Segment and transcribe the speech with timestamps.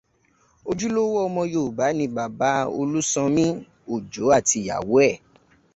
[0.69, 3.45] Ojúlówó ọmọ Yorùbá ni Bàbá Olúsanmí
[3.93, 5.17] Òjó àti ìyàwó ẹ̀